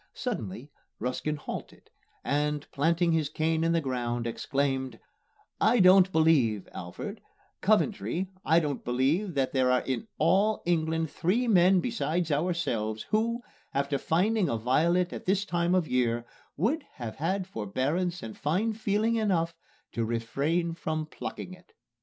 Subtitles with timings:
[0.15, 1.91] Suddenly Ruskin halted
[2.23, 4.99] and, planting his cane in the ground, exclaimed,
[5.59, 7.21] "I don't believe, Alfred
[7.61, 13.43] Coventry, I don't believe that there are in all England three men besides ourselves who,
[13.75, 16.25] after finding a violet at this time of year,
[16.57, 19.53] would have had forbearance and fine feeling enough
[19.91, 21.73] to refrain from plucking it."